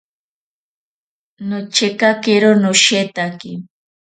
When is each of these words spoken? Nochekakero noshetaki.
Nochekakero 1.47 2.51
noshetaki. 2.63 3.51